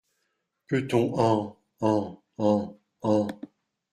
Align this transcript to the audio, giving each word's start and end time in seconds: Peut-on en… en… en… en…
Peut-on 0.67 1.13
en… 1.13 1.59
en… 1.81 2.23
en… 2.39 2.75
en… 3.03 3.27